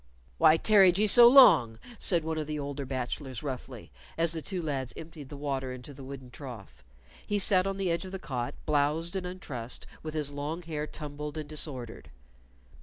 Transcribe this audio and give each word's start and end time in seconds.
"Why 0.39 0.57
tarried 0.57 0.97
ye 0.97 1.05
so 1.05 1.27
long?" 1.27 1.77
said 1.99 2.23
one 2.23 2.39
of 2.39 2.47
the 2.47 2.57
older 2.57 2.87
bachelors, 2.87 3.43
roughly, 3.43 3.91
as 4.17 4.31
the 4.31 4.41
two 4.41 4.59
lads 4.63 4.93
emptied 4.97 5.29
the 5.29 5.37
water 5.37 5.71
into 5.71 5.93
the 5.93 6.03
wooden 6.03 6.31
trough. 6.31 6.83
He 7.27 7.37
sat 7.37 7.67
on 7.67 7.77
the 7.77 7.91
edge 7.91 8.05
of 8.05 8.11
the 8.11 8.17
cot, 8.17 8.55
blowzed 8.65 9.15
and 9.15 9.27
untrussed, 9.27 9.85
with 10.01 10.15
his 10.15 10.31
long 10.31 10.63
hair 10.63 10.87
tumbled 10.87 11.37
and 11.37 11.47
disordered. 11.47 12.09